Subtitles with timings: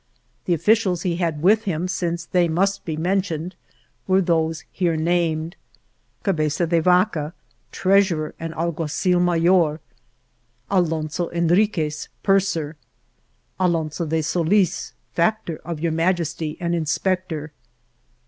[0.45, 3.53] The officials he had with him (since they must be mentioned)
[4.07, 5.55] were those here named:
[6.23, 7.35] Cabeza de Vaca,
[7.71, 9.79] treasurer and alguacil mayor;
[10.71, 12.77] Alonso Enriquez, purser;
[13.59, 17.51] Alonso de Solis, factor of Your Majesty and inspector.